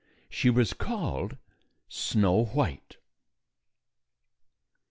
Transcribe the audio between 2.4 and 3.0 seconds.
White.